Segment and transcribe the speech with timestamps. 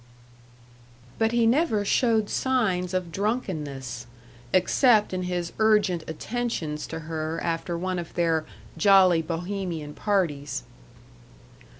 [1.19, 4.07] But he never showed signs of drunkenness,
[4.51, 8.43] except in his urgent attentions to her after one of their
[8.77, 10.63] "jolly Bohemian parties."